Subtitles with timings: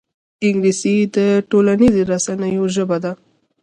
[0.47, 1.17] انګلیسي د
[1.49, 3.11] ټولنیزو رسنیو ژبه ده